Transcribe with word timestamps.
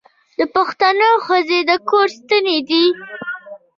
د 0.39 0.41
پښتنو 0.55 1.09
ښځې 1.27 1.59
د 1.69 1.71
کور 1.89 2.07
ستنې 2.17 2.57
دي. 2.69 2.85